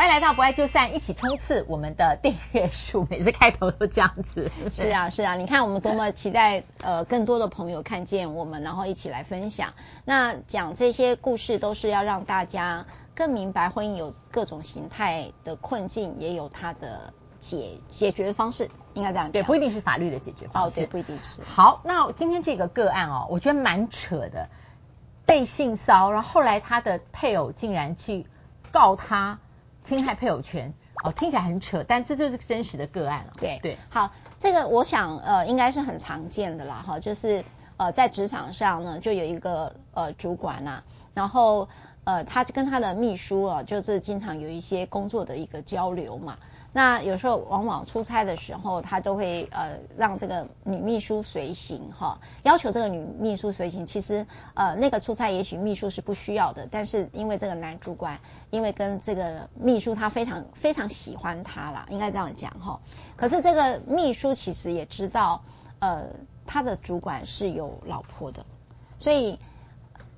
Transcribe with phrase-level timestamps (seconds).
[0.00, 3.06] 欢迎来到不爱就散，一起冲刺我们的订阅数。
[3.10, 4.50] 每次开头都这样子。
[4.72, 9.74] 是啊，是啊，你看我们多么期待，呃，更多的朋友看见我们，然后一起来分享。
[10.06, 18.70] 那讲这些故事，都是要让大家更明白，婚姻有各种形态的困境，也有它的解解决的方式。
[18.94, 20.80] 应该这样，对，不一定是法律的解决方式。
[20.80, 21.42] 哦，对，不一定是。
[21.42, 24.48] 好，那今天这个个案哦，我觉得蛮扯的，
[25.26, 28.24] 被性骚扰，然后后来他的配偶竟然去
[28.72, 29.40] 告他。
[29.96, 30.72] 侵害配偶权
[31.02, 33.32] 哦，听起来很扯，但这就是真实的个案了。
[33.40, 37.44] 对对，好，这个我想呃应该是很常见的啦哈，就是
[37.76, 41.68] 呃在职场上呢就有一个呃主管呐、啊，然后
[42.04, 46.38] 呃他跟他的秘书啊，就是经常有一些工作的一个交流嘛。
[46.72, 53.86] 那有时候往往出差的时候，他都会呃让这个女秘书随行哈，要求这个女秘书随行。
[53.86, 54.24] 其实
[54.54, 58.20] 呃那个出差也许秘书是不需要的，但是因为这个男主管
[58.50, 62.80] 因为跟这个秘书他非常非常喜欢他啦，应该这样讲哈。
[63.16, 65.42] 可是这个秘书其实也知道
[65.80, 66.04] 呃
[66.46, 68.46] 他的主管是有老婆的，
[68.98, 69.40] 所以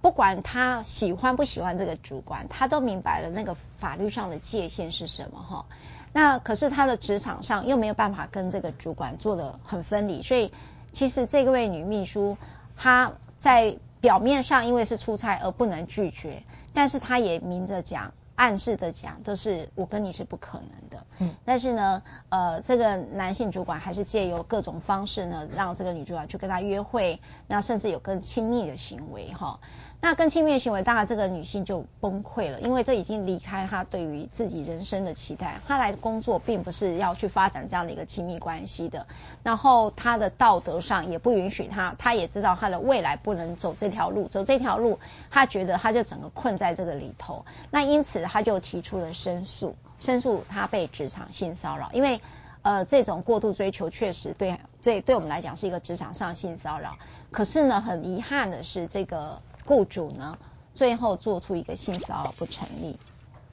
[0.02, 5.64] 不管他喜欢不喜欢这个主管，他都明白了那个法律上的界限是什么哈。
[6.12, 10.52] 那可是他的职场上又没有办法跟这个主管做的很分离，所以
[10.92, 12.36] 其实这个位女秘书
[12.76, 16.42] 她在表面上因为是出差而不能拒绝，
[16.74, 21.06] 但是她也明着讲、暗示的讲，就是我跟你是不可能的。
[21.18, 29.60] 嗯，但是呢，呃，这个男性主管还是借由各种方式呢，让这个女主管去跟他约会，那甚至有更亲密的行为哈。
[30.04, 35.60] 那更亲密的行为，当然这个女性就崩溃了，因为这已经离开她对于自己人生的期待。
[35.68, 39.06] 她来工作并不是要去发展这样的一个亲密关系的，
[39.44, 44.98] 然后她的道德上也不允许她，她也知道她的未来不能走这条路，走这条路，
[45.30, 47.46] 她觉得她就整个困在这个里头。
[47.70, 52.20] 那因此她就提出了申诉，申诉她被职场性骚扰，因为
[52.62, 56.96] 呃这种过度追求确实对这对我们来讲是一个职场上性骚扰。
[57.30, 59.40] 可是呢，很遗憾的是这个。
[59.64, 60.38] 雇主呢，
[60.74, 62.98] 最后做出一个性骚扰不成立。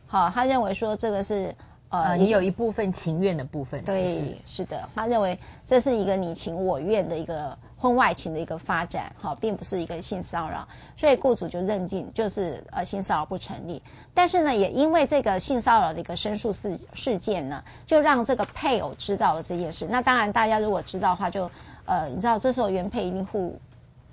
[0.07, 1.55] 好，他认为说这个是
[1.89, 3.83] 呃，也有一部分情愿的部分。
[3.83, 13.81] 对，是的，他认为这是一个你情我愿的一个婚外情的一个发展，哈，并不是一个性骚扰，所以雇主就认定就是呃性骚扰不成立。
[14.13, 19.87] 但是呢，也因为这个性骚扰的一个申诉事事件呢，就让这个配偶知道了这件事。
[19.89, 21.53] 那当然，大家如果知道的话就，就
[21.85, 23.59] 呃，你知道这时候原配一定护。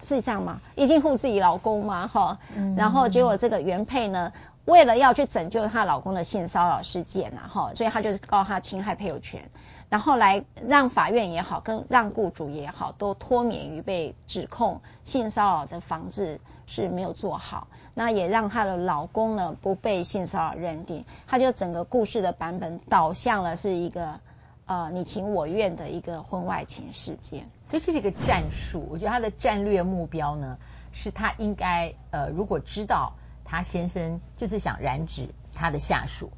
[0.02, 0.60] 是这样吗？
[0.74, 2.06] 一定护自己老公吗？
[2.06, 4.32] 哈、嗯，然后结果这个原配呢，
[4.64, 9.50] 为了要去拯救她老公的性骚扰事件呐，哈，所以她就是告他侵害配偶权，
[9.88, 24.20] 然后来让法院也好，跟让雇主也好，都脱免于被指控性骚扰的防治是没有做好，那也让她的老公呢不被性骚扰认定，她就整个故事的版本导向了是一个。
[24.66, 28.84] 呃，你情我愿的一个婚外情事件，所以这是一个战术。
[28.90, 30.58] 我觉得他的战略目标呢，
[30.90, 36.32] 是他应该呃，如果知道他先生就是想染指他的下属，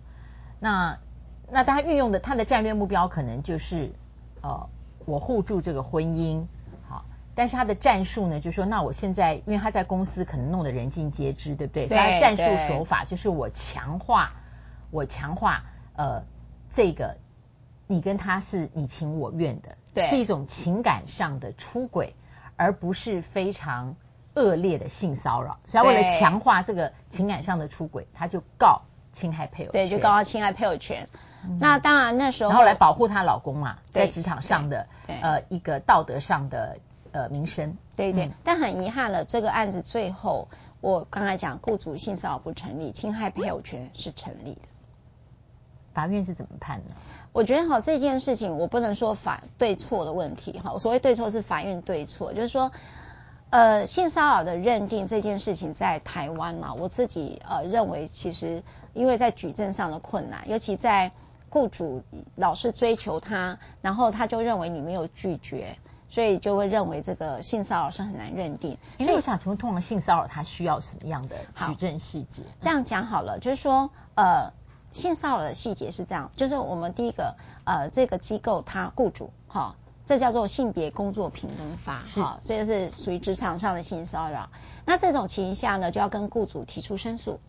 [0.60, 0.98] 那
[1.50, 3.92] 那他运用的他的战略目标可能就是
[4.42, 4.68] 呃，
[5.06, 6.44] 我护住这个婚姻，
[6.86, 11.86] 好，但是他的战术呢，就是说那我现在因为他在公司可能弄得人尽皆知，对不对？
[11.86, 11.88] 对。
[11.88, 14.34] 所以他的战术手法就是我强化，
[14.90, 15.64] 我强化
[15.96, 16.24] 呃
[16.68, 17.16] 这个。
[17.88, 22.14] 你跟他是你情我愿的，对，是一种情感上的出轨，
[22.56, 23.96] 而不是非常
[24.34, 25.58] 恶劣的性骚扰。
[25.66, 31.08] 所以为了强化这个情感上的出轨，他就告侵害配偶权，对，就告他侵害配偶权。
[31.44, 36.78] 嗯、那当然那时候，然后来保护她老公嘛，在职场上的呃一个道德上的
[37.12, 38.32] 呃名声，对对、嗯。
[38.44, 40.48] 但很遗憾了，这个案子最后
[40.80, 44.62] 我刚才讲，雇主性骚扰不成立，侵害配偶权是成立的。
[45.94, 46.94] 法院是怎么判呢？
[47.32, 52.72] 我觉得哈，这件事情我不能说法对错的问题哈，所谓对错是法院对错，就是说，
[53.50, 58.62] 呃，性骚扰的认定这件事情在台湾嘛，我自己呃认为其实
[58.92, 61.12] 因为在举证上的困难，尤其在
[61.50, 62.02] 雇主
[62.34, 65.76] 老是追求他，然后他就认为你没有拒绝，
[66.08, 68.78] 所以就会认为这个性骚扰是很难认定。
[68.96, 71.36] 因为我想请问，通常性骚扰他需要什么样的
[71.66, 72.42] 举证细节？
[72.60, 74.52] 这样讲好了，就是说呃。
[74.98, 79.74] 性骚扰的细节是这样，就是我们第一个，呃，这个机构它雇主，哈、哦，
[80.04, 84.50] 这叫做性别工作平等法，哈、哦，这个是属于职场上的性骚扰。
[84.84, 87.40] 那这种情形下呢，就要跟雇主提出申诉。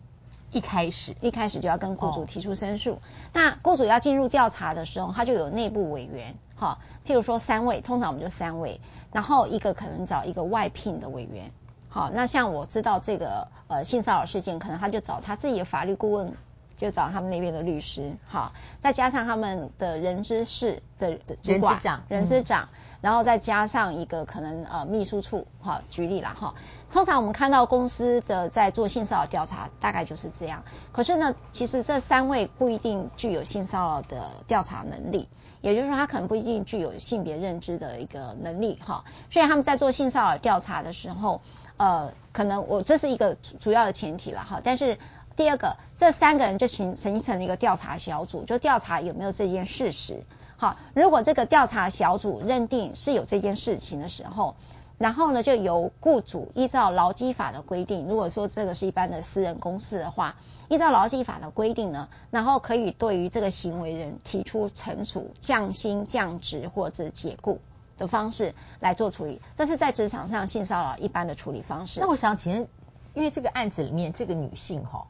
[0.52, 2.92] 一开始，一开始就要跟雇主提出申诉。
[2.92, 2.98] 哦、
[3.32, 6.72] 那雇主要进入调查的时候，他就有内部委员，哈、哦，
[7.06, 8.80] 譬如说三位，通常我们就三位，
[9.12, 11.50] 然后一个可能找一个外聘的委员，
[11.88, 16.32] 好、哦，那像我知道这个呃性骚扰事件，可能他就找他自己的法律顾问。
[16.80, 22.68] 就找他们那边的律师，好，再加上他们的人资室的主管人资长，人资长，
[23.02, 26.54] 然后再加上一个可能呃秘书处，哈，举例啦哈。
[26.90, 30.64] 通常我们看到公司的在做性骚扰调查，大概就是这样。
[30.90, 35.28] 可是呢，其实这三位不一定具有性骚扰的调查能力，
[35.60, 39.04] 也就是说，他可能不一定具有性别认知的一个能力哈。
[39.30, 41.42] 所以他们在做性骚扰调查的时候，
[41.76, 44.62] 呃，可能我这是一个主要的前提了哈。
[44.64, 44.96] 但是
[45.40, 50.22] 第二个，这三个人就形形成了一个调查小组，就调查有没有这件事实。
[50.58, 54.54] 好，如果这个调查小组认定是有这件事情的时候。
[54.98, 60.36] 然后呢，就由雇主依照劳基法的规定，如果说这个是一般的私人公司的话，
[60.68, 67.60] 依照劳基法的规定呢，然后可以对于这个行为人提出惩处、降薪、降职或者解雇
[67.96, 69.40] 的方式来做处理。
[69.54, 72.00] 这是在职场上性骚扰一般的处理方式。
[72.00, 72.68] 那我想请问，
[73.14, 75.06] 因为这个案子里面这个女性哈，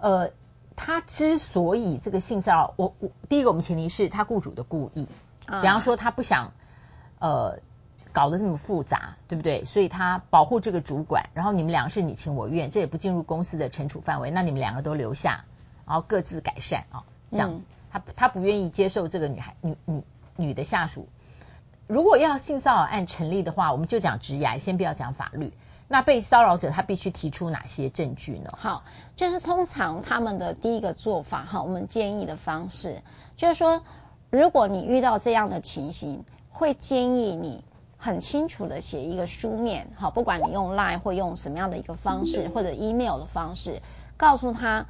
[0.00, 0.30] 呃，
[0.76, 5.06] 他之所以这个性骚扰，我我第一个我们前提是他雇主的故意，
[5.46, 6.52] 比方说他不想，
[7.18, 7.58] 呃。
[8.12, 9.64] 搞得这么复杂，对不对？
[9.64, 14.32] 所以他保护这个主管，然后你们两个是你情我愿，这也不进入公司的惩处范围。
[14.32, 15.44] 那你们两个都留下，
[15.86, 17.62] 然后各自改善啊，这样子。
[17.62, 20.02] 嗯、他他不愿意接受这个女孩女女
[20.34, 21.08] 女的下属。
[21.86, 25.52] 如果要性骚扰案成立的话，我们就讲职涯，先不要讲法律。
[25.92, 28.50] 那被骚扰者他必须提出哪些证据呢？
[28.56, 28.84] 好，
[29.16, 33.02] 就是通常他们的第一个做法哈，我们建议的方式
[33.36, 33.82] 就是说，
[34.30, 37.64] 如果你遇到这样的情形，会建议你。
[38.02, 43.82] 很清楚的写一个书面，好，不管你用 Line 或用什么样的一个方式，或者 email 的方式，
[44.16, 44.86] 告诉他，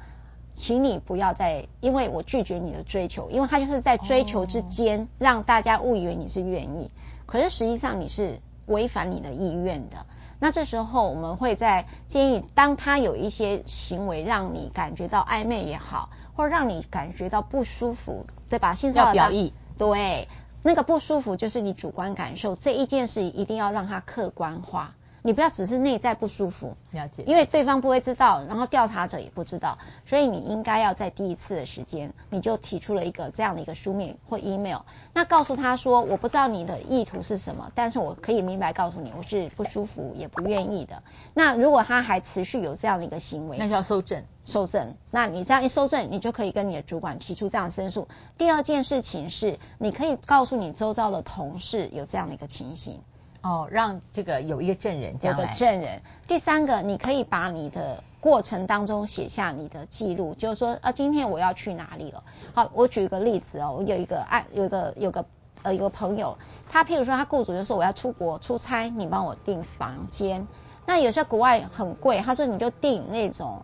[0.55, 6.89] 请你不要再，因为我拒绝你的追求，因为他就是在追求之间让大家误以为你是愿意，
[7.25, 10.05] 可是实际上你是违反你的意愿的。
[10.43, 18.73] 那这时候我们会在建议，当他有一些行为让你感觉到暧昧也好，或者让你感觉到不舒服，对吧？
[18.73, 20.27] 性骚扰要表意，对。
[20.63, 34.81] 那个不舒服就是你主观感受，这一件事一定要让他客观化，你不要只是内在不舒服，了解，因为对方不会知道，然后调查者也不知道，所以你应该要在第一次的时间，你就提出了一个这样的一个书面或 email，
[35.13, 41.03] 那告诉他说，我不知道你的意图是什么，但是我可以明白告诉你，我是不舒服也不愿意的。
[41.33, 44.23] 那如果他还持续有这样的一个行为，那就要搜证。
[44.43, 48.07] 收证，那你这样一收证，你就可以跟你的主管提出这样申诉。
[48.39, 53.01] 第二件事情是，你可以告诉你周遭的同事有这样的一个情形，
[53.41, 56.01] 哦，让这个有一个证人，有个证人。
[56.27, 62.23] 第三个，你可以把你的过程当中写下你的记录，就是说，啊，今天我要去哪里了？
[62.53, 65.25] 好，我举一个例子哦，我有一个爱，有一个有个
[65.63, 66.37] 呃，一个朋友，
[66.69, 70.47] 他譬如说他雇主就说我要出国出差，你帮我订房间。
[70.85, 73.63] 那有些国外很贵，他说你就订那种。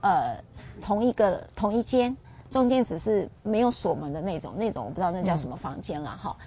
[0.00, 0.44] 呃，
[0.80, 2.16] 同一个同一间，
[2.52, 6.46] 中间只是没有锁门的那种，那种我不知道那叫什么房间了哈、嗯。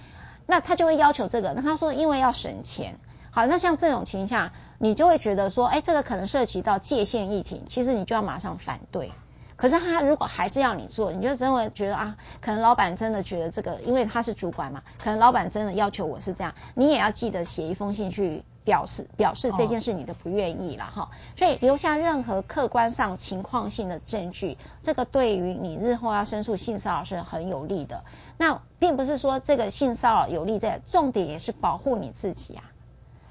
[0.51, 2.99] 那他就会要求这个，那他说因为要省钱，
[3.31, 9.13] 好，那像这种情况下，你就会觉得说，哎，这个可能涉及到界限议题，其实你就要马上反对。
[9.55, 21.09] 可是他如果还是要你做，你就真的觉得啊，可能老板真的觉得这个，因为他是主管嘛，可能老板真的要求我是这样，你也要记得写一封信去表示表示这件事你的不愿意了哈。
[21.37, 28.03] 所以留下任何客观上情况性的证据，这个对于你日后要申诉性骚扰是很有利的。
[28.41, 32.63] 那并不是说这个性骚扰有利在，重点也是保护你自己啊。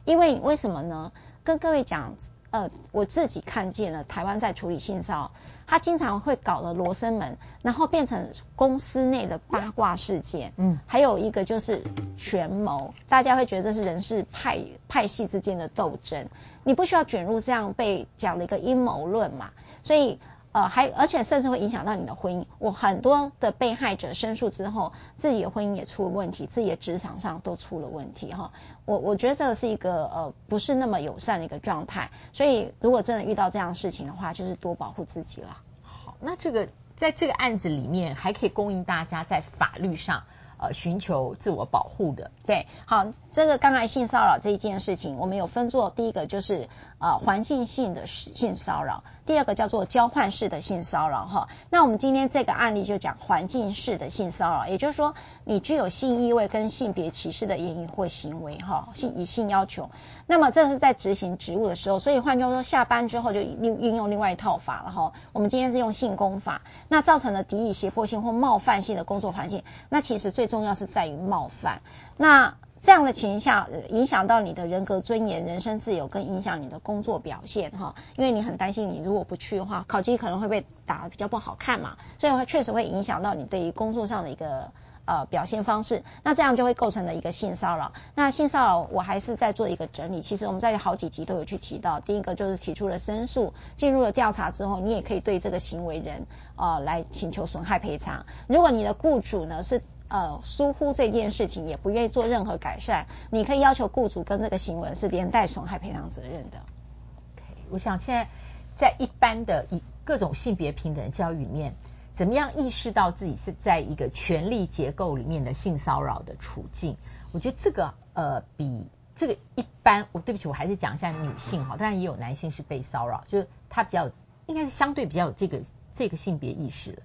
[0.05, 1.11] 因为为什么呢？
[1.43, 2.15] 跟各位讲。
[2.53, 5.31] 呃，我自己看见了台湾在处理性骚扰，
[5.69, 10.53] 他经常会搞了罗生门，然后变成公司内的八卦事件。
[10.57, 11.83] 嗯，还有一个就是
[12.17, 16.29] 权谋，大家会觉得这是人事派派系之间的斗争，
[16.65, 19.51] 你不需要卷入这样被讲了一个阴谋论嘛，
[19.83, 20.21] 所以。
[20.53, 22.45] 呃，还而且甚至会影响到你的婚姻。
[22.59, 28.51] 我很多的被害者申诉之后，自己的婚姻也出了问题，自己的职场上都出了问题哈。
[28.85, 32.11] 我我觉得这个是一个呃不是那么友善的一个状态。
[32.33, 35.59] 所以如果真的遇到这样的事情的话，就是多保护自己了。
[35.83, 40.25] 好，那这个在这个案子里面，还可以供应大家在法律上。
[40.63, 46.69] 呃，寻求自我保护的，对，好，这个刚才性骚扰这一件事情，我们有分作，第一个就是
[46.99, 51.49] 呃环境性的性骚扰，第二个叫做交换式的性骚扰哈。
[51.71, 59.91] 那我们今天这个案例就讲环境式的性骚扰，也就是说你具有性意味跟性别歧视的言语或行为哈，性以性要求，
[60.27, 65.13] 那么这是在执行职务的时候，所以换句话说，下班之后就运运用另外一套法了哈。
[65.33, 71.81] 我们今天是用性工法，那造成了敌意、胁迫性或冒犯性的工作环境，那其实最重要是在于冒犯，
[72.17, 77.95] 那这样的情况下影响到你的人格尊严、人身自由，跟影响你的工作表现哈。
[78.17, 84.73] 因为你很担心，你如果不去的话，考绩可能会被打得比较不好看嘛，所以会确实会影响到你对于工作上的一个
[85.05, 86.03] 呃表现方式。
[86.23, 87.93] 那这样就会构成了一个性骚扰。
[88.15, 90.23] 那性骚扰我还是在做一个整理。
[90.23, 98.25] 其实我们在好几集都有去提到，第一个就是提出了申诉，进入了调查之后，你也可以对这个行为人啊、呃、来请求损害赔偿。
[98.47, 106.59] 如果你的雇主呢是呃，疏忽这件事情，也不愿意做任何改善，你可以要求雇主跟这个行为是连带损害赔偿责任的。
[106.59, 108.29] Okay, 我想现在
[108.75, 111.77] 在一般的以各种性别平等教育里面，
[112.13, 116.97] 怎么样意识到自己是在一个权力结构里面的性骚扰的处境？
[117.31, 124.11] 我觉得这个呃，比这个一般，我对不起，我还是讲一下女性哈，当然也有男性是被骚扰，就是他比较
[124.47, 125.61] 应该是相对比较有这个
[125.95, 127.03] 这个性别意识的。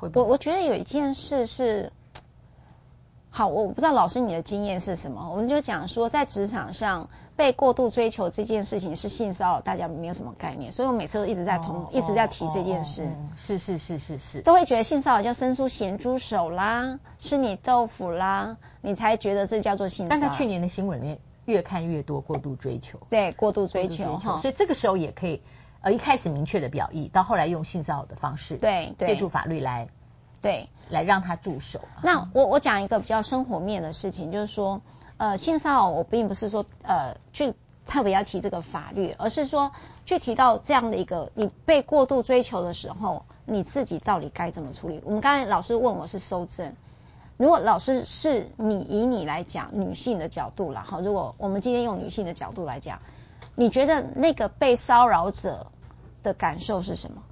[0.00, 1.92] 我我觉得有一件事是。
[3.38, 5.30] 好，我不知道老师你的经验是什么？
[5.30, 13.04] 我们就讲说，在职场上被过度追求这件事情是性骚扰，大家没有什么概念，所以我每次都一直在同、哦、一直在提这件事。
[13.04, 20.20] 哦哦、是是是是是，都会觉得性骚扰叫伸出咸猪手啦，吃你豆腐啦，你才觉得这叫做性骚扰。
[20.20, 22.98] 但在去年的新闻里面，越看越多过度追求。
[23.08, 25.40] 对，过度追求哈，所以这个时候也可以，
[25.80, 29.86] 呃，一开始明确的表意，到后来用性骚扰的方式，对，对借助法律来。
[30.40, 31.80] 对，来让他住手。
[32.02, 34.80] 那我我讲一个比较生活面的事情，就是说，
[35.16, 37.54] 呃，性骚扰我并不是说呃去
[37.86, 39.72] 特别要提这个法律，而是说
[40.06, 45.02] 去提到这样的一个你被过度追求的时候，你自己到底该怎么处理？
[45.04, 46.74] 我们刚才老师问我是收证，
[47.36, 53.00] 如果老师是你以你来讲女性的角度啦，好，如果我们今天用女性的角度来讲，
[53.56, 55.66] 你觉得那个被骚扰者
[56.22, 57.22] 的感受是什么？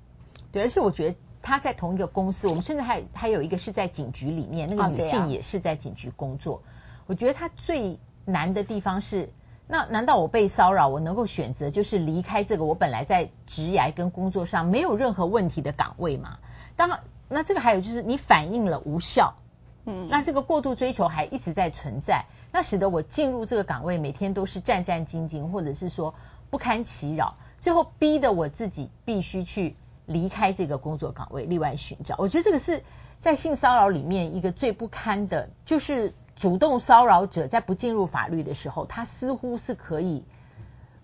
[0.51, 1.17] 对，而且我觉得。
[1.47, 6.61] 他在同一个公司，我们甚至还还有一个是在警局里面，那个女性也是在警局工作。
[7.07, 9.31] 我觉得她最难的地方是，
[9.69, 16.39] 那难道我被骚扰，我能够选择就是离开这个我本来在职涯跟工作上没有任何问题的岗位吗？
[16.75, 16.99] 当然，
[17.29, 19.37] 那这个还有就是你反映了无效，
[19.85, 26.17] 嗯，那这个过度追求还一直在存在，那使得我进入这个岗位每天都是战战兢兢，或者是说
[26.51, 29.77] 不堪其扰，最后逼得我自己必须去。
[30.07, 32.15] 离开这个工作岗位，另外寻找。
[32.19, 32.85] 我觉得这个是
[33.21, 40.25] 在性骚扰里面一个最不堪的，就是主动骚扰者在不进入法律的时候，他似乎是可以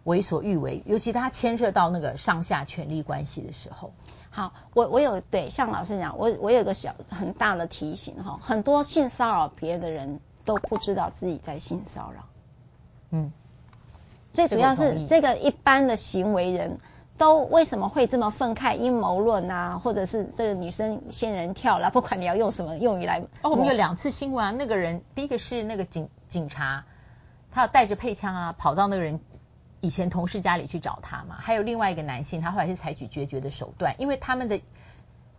[0.05, 3.93] 为所欲为，尤其他牵涉到那个上下权力关系的时候。
[4.31, 12.29] 好，我我有对像老师讲，我我有个小很大的提醒哈，很多性骚扰别人的人都不知道自己在性骚扰。
[13.11, 13.33] 嗯，
[14.33, 16.79] 最主要是这个一般的行为人。
[17.23, 23.23] 都为什么会这么愤慨阴谋论啊，或者是这个女生仙人跳啦，不管你要用什么用语来。
[23.43, 26.85] 哦，我们有两次新闻啊，那个人第一个是那个警警察，
[27.53, 29.21] 他要带着配枪啊，跑到那个人
[29.81, 31.37] 以前同事家里去找他嘛。
[31.39, 34.61] 还有另外一个男性，他后来是采取决绝的手段，因为他们的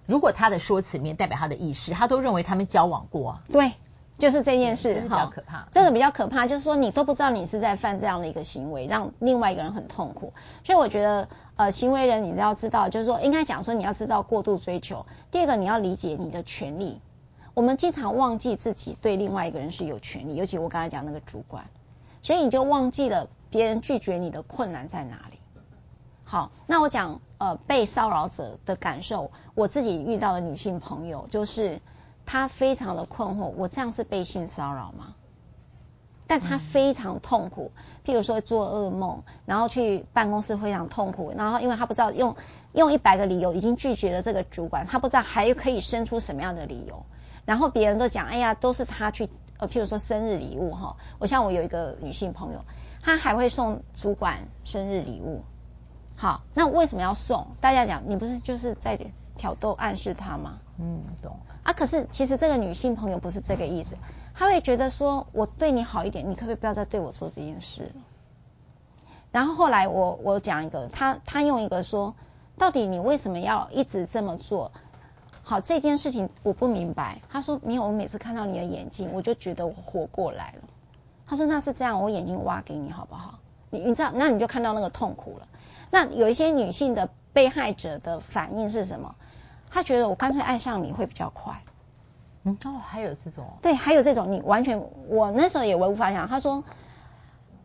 [0.05, 3.43] 如果他的说辞里面代表他的意识，他都认为他们交往过啊。
[3.51, 3.73] 对。
[4.23, 5.67] 就是这件事，比较可怕。
[5.73, 10.31] 这个比较可怕，就是说你都不知道你是在犯这样的一个行为，让另外一个人很痛苦。
[10.63, 11.27] 所以我觉得，
[11.57, 15.05] 呃，行为人你要知道，就是说应该讲说你要知道过度追求。
[15.29, 17.01] 第二个，你要理解你的权利。
[17.53, 21.65] 我们经常忘记自己对另外一个人是有权利，尤其我刚才讲那个主管，
[22.21, 25.39] 所以你就忘记了别人拒绝你的困难在哪里。
[26.23, 31.81] 好，那我讲呃被骚扰者的感受，我自己遇到的女性朋友就是。
[32.25, 35.15] 他非常的困惑，我这样是被性骚扰吗？
[36.25, 37.71] 但他非常痛苦，
[38.05, 42.37] 譬如说做噩梦，然后去办公室非常痛苦，然后因为他不知道用
[42.71, 47.05] 用一百个理由已经拒绝了这个主管，他不知道还可以生出什么样的理由，
[47.45, 52.63] 然后别人都讲，哎呀，都是他去，呃，譬如说生日礼物哈，我像我有一个女性朋友，
[53.01, 55.43] 她还会送主管生日礼物，
[56.15, 57.47] 好，那为什么要送？
[57.59, 58.97] 大家讲，你不是就是在
[59.35, 60.59] 挑逗暗示他吗？
[60.79, 61.37] 嗯，懂。
[61.63, 63.95] 啊，可是其实这个女性朋友不是这个意思，
[64.33, 67.91] 她会觉得说，我对你好一点，你可不可以不要再对我做这件事？
[69.31, 72.15] 然后后来我我讲一个，她她用一个说，
[72.57, 74.71] 到底你为什么要一直这么做？
[75.43, 77.21] 好，这件事情我不明白。
[77.29, 80.63] 她说，没有，我每次看到你的眼睛，我就觉得我活过来了。
[81.25, 83.39] 她说，那是这样，我眼睛挖给你好不好？
[83.69, 85.47] 你你知道，那你就看到那个痛苦了。
[85.89, 89.15] 那有一些女性的被害者的反应是什么？
[89.73, 91.63] 他觉得我干脆爱上你会比较快，
[92.43, 96.63] 嗯哦，还有这种，对，还有这种，你完全，我那时候也无法想，他说，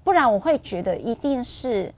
[0.04, 1.94] 不然我会觉得一定是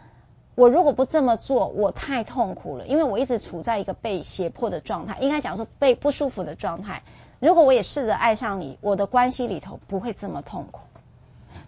[0.57, 7.03] 我如果不这么做，我太痛苦了，因为我一直处在一个被胁迫的状态，应该讲说被不舒服的状态。
[7.39, 10.81] 如果我也试着爱上你，我的关系里头不会这么痛苦。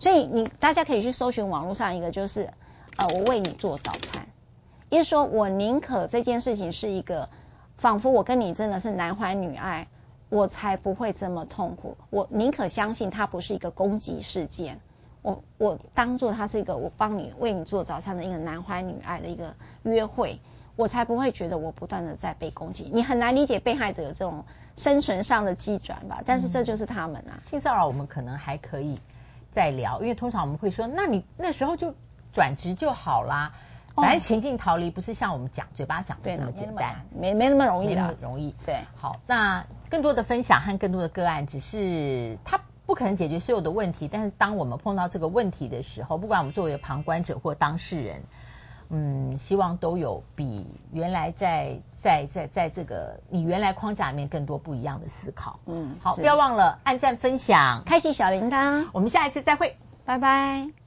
[0.00, 2.50] 所以你大家可以去搜寻网络上一个，就是
[2.96, 4.26] 呃，我为你做早餐，
[4.90, 7.28] 也就是说我宁可这件事情是一个，
[7.82, 9.88] 仿佛我跟你真的是男欢女爱，
[10.28, 11.96] 我才不会这么痛苦。
[12.10, 14.78] 我宁可相信它不是一个攻击事件，
[15.20, 20.38] 我我当做它是一个我帮你为你做早餐的一个男欢女爱的一个约会。
[20.76, 22.88] 我才不会觉得我不断的在被攻击。
[22.92, 24.44] 你很难理解被害者有这种
[24.76, 26.22] 生存上的机转吧？
[26.24, 27.42] 但是这就是他们啊。
[27.44, 29.00] 性骚扰我们可能还可以
[29.50, 31.94] 再聊，因为通常我们会说，那你那时候就
[32.32, 33.52] 转职就好啦。
[33.94, 38.54] 反正情境逃离不是像我们讲嘴巴讲的这么简单，没没那么容易的，容易。
[38.64, 44.08] 对，好，那更多的分享和更多的个案，只是它不可能解决所有的问题。
[44.08, 48.22] 但是当我们碰到这个问题的时候，不管我们作为旁观者或当事人。
[48.94, 55.60] 嗯，希望都有比原来在在在在这个你原来框架里面更多不一样的思考。
[55.64, 58.88] 嗯，好，不要忘了按赞、分享、开启小铃铛。
[58.92, 60.81] 我们下一次再会，拜拜。